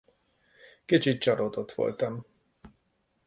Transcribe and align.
Kicsit 0.85 1.21
csalódott 1.21 1.73
voltam. 1.75 2.25